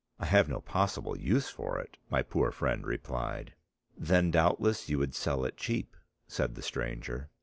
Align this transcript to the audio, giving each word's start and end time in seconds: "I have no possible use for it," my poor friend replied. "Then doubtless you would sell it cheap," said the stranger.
"I 0.17 0.25
have 0.25 0.49
no 0.49 0.61
possible 0.61 1.15
use 1.15 1.49
for 1.51 1.77
it," 1.77 1.95
my 2.09 2.23
poor 2.23 2.49
friend 2.49 2.87
replied. 2.87 3.53
"Then 3.95 4.31
doubtless 4.31 4.89
you 4.89 4.97
would 4.97 5.13
sell 5.13 5.45
it 5.45 5.57
cheap," 5.57 5.95
said 6.27 6.55
the 6.55 6.63
stranger. 6.63 7.29